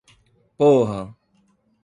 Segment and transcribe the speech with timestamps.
[0.57, 1.13] Porra!